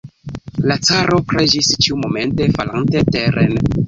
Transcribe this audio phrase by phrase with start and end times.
[0.69, 3.55] La caro preĝis, ĉiumomente falante teren.